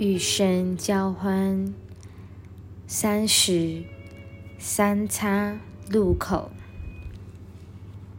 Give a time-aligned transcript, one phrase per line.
[0.00, 1.74] 与神交欢，
[2.86, 3.82] 三十
[4.58, 5.60] 三叉
[5.90, 6.50] 路口。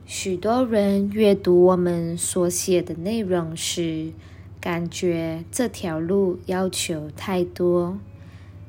[0.06, 4.12] 许多人阅读我们所写的内容时，
[4.60, 7.98] 感觉这条路要求太多，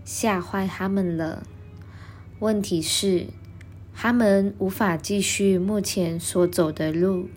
[0.06, 1.46] 吓坏他们了。
[2.38, 3.26] 问题是，
[3.94, 7.28] 他们无法继续目前所走的路，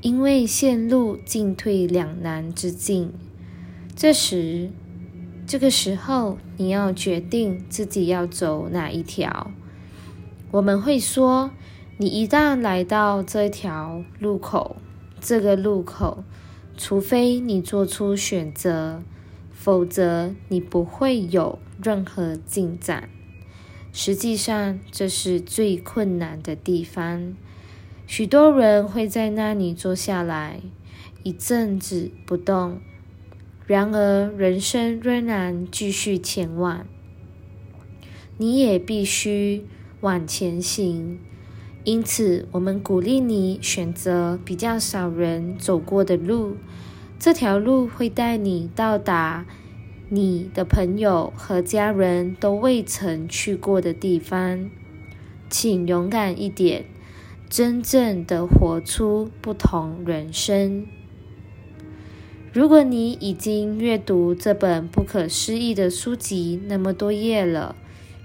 [0.00, 3.12] 因为陷入进退两难之境。
[3.96, 4.68] 这时，
[5.46, 9.50] 这个时候，你要决定自己要走哪一条。
[10.50, 11.50] 我们会说，
[11.96, 14.76] 你一旦来到这条路口，
[15.18, 16.22] 这个路口，
[16.76, 19.02] 除非你做出选择，
[19.50, 23.08] 否则你不会有任何进展。
[23.94, 27.34] 实际上，这是最困难的地方。
[28.06, 30.60] 许多人会在那里坐下来，
[31.22, 32.78] 一阵子不动。
[33.66, 36.86] 然而，人生仍然继续前往，
[38.38, 39.64] 你也必须
[40.02, 41.18] 往前行。
[41.82, 46.56] 因此，我们鼓励你选择比较少人走过的路。
[47.18, 49.46] 这条路会带你到达
[50.10, 54.70] 你的朋友和家人都未曾去过的地方。
[55.50, 56.84] 请勇敢一点，
[57.48, 60.86] 真正的活出不同人生。
[62.56, 67.76] 如果你已经阅读这本不可思议的书籍那么多页了，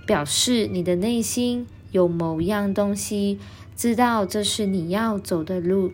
[0.07, 3.39] 表示你的内心有某样东西
[3.75, 5.91] 知道这是你要走的路。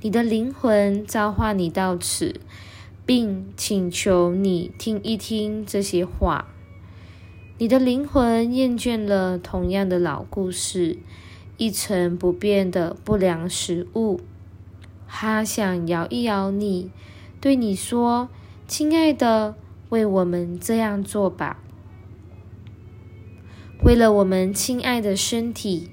[0.00, 2.40] 你的灵魂召唤你到此，
[3.06, 6.48] 并请求你听一听这些话。
[7.58, 10.98] 你的灵魂厌倦了同样的老故事，
[11.56, 14.18] 一成不变的不良食物，
[15.06, 16.90] 它想摇一摇你。
[17.44, 18.30] 对你说
[18.66, 19.54] ：“亲爱的，
[19.90, 21.62] 为我们这样做吧，
[23.82, 25.90] 为了我们亲爱的身体，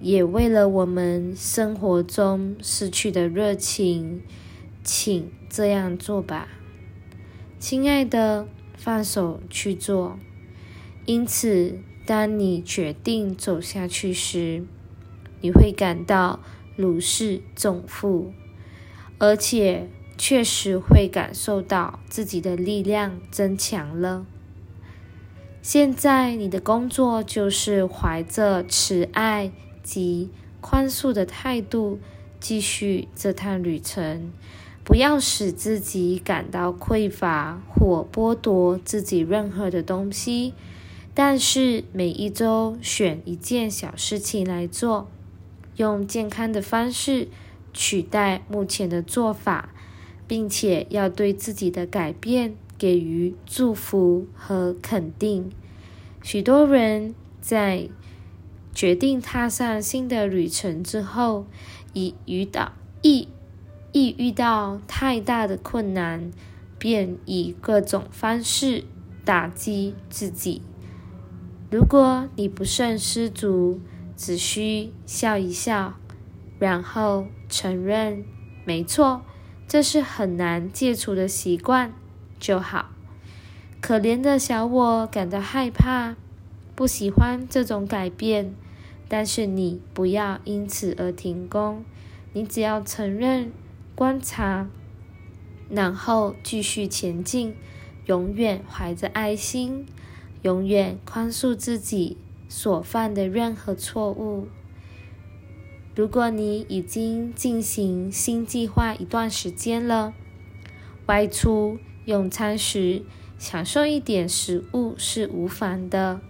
[0.00, 4.22] 也为了我们生活中失去的热情，
[4.82, 6.48] 请这样做吧，
[7.60, 10.18] 亲爱的，放手去做。
[11.06, 14.64] 因此，当你决定走下去时，
[15.40, 16.40] 你会感到
[16.74, 18.32] 如释重负，
[19.20, 24.24] 而且。”确实会感受到自己的力量增强了。
[25.60, 29.50] 现在你的工作就是怀着慈爱
[29.82, 30.30] 及
[30.60, 31.98] 宽恕的态度
[32.38, 34.30] 继续这趟旅程，
[34.84, 40.52] 不要使自己感到匮乏或剥夺自己任何的东西。
[41.14, 45.08] 但是每一周选一件小事情来做，
[45.76, 47.28] 用健康的方式
[47.72, 49.70] 取代目前的做法。
[50.26, 55.50] 并且要对自己的改变给予祝福和肯定。
[56.22, 57.88] 许多人在
[58.72, 61.46] 决定踏上新的旅程之后，
[61.92, 63.28] 已遇到一
[63.92, 66.32] 一遇到太大的困难，
[66.78, 68.84] 便以各种方式
[69.24, 70.62] 打击自己。
[71.70, 73.80] 如果你不慎失足，
[74.16, 75.94] 只需笑一笑，
[76.58, 78.24] 然后承认
[78.64, 79.22] 没错。
[79.66, 81.92] 这是很难戒除的习惯
[82.38, 82.90] 就好。
[83.80, 86.16] 可怜的小我感到害怕，
[86.74, 88.54] 不喜欢这种改变。
[89.06, 91.84] 但是你不要因此而停工，
[92.32, 93.52] 你只要承认、
[93.94, 94.68] 观察，
[95.68, 97.54] 然后继续前进，
[98.06, 99.86] 永远怀着爱心，
[100.40, 102.16] 永远宽恕自己
[102.48, 104.48] 所犯的任何错误。
[105.96, 110.12] 如果你已经进行新计划一段时间了，
[111.06, 113.02] 外出用餐时
[113.38, 116.20] 享受一点食物是无妨的，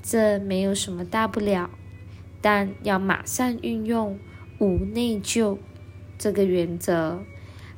[0.00, 1.70] 这没有什么大不了。
[2.40, 4.16] 但要马上运用
[4.60, 5.58] 无内疚
[6.16, 7.20] 这个原则，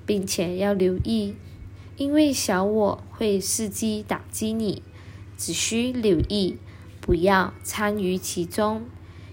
[0.05, 1.35] 并且要留意，
[1.97, 4.83] 因为小我会伺机打击你，
[5.39, 6.59] 只需留意，
[7.01, 8.83] 不要参与其中。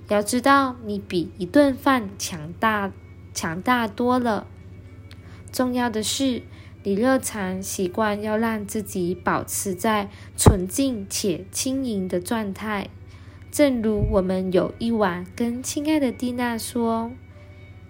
[0.10, 2.92] 要知道，你比一顿饭强大
[3.34, 4.48] 强大多了。
[5.52, 6.42] 重要的是，
[6.84, 12.90] 你日常习惯要让自己保持在纯净且轻盈的状态。
[13.52, 17.12] 正如我们有一晚跟亲爱的蒂娜说：“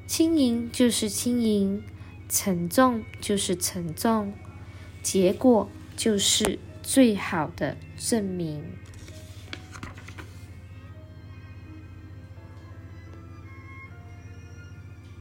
[0.05, 1.81] 轻盈就是轻盈，
[2.27, 4.33] 沉重就是沉重，
[5.01, 8.63] 结果就是最好的证明。”